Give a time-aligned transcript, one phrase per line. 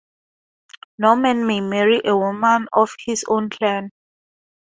[0.97, 3.91] No man may marry a woman of his own clan.